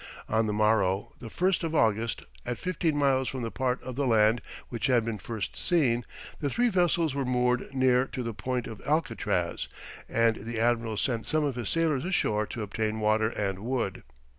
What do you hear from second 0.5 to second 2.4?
morrow, the 1st of August,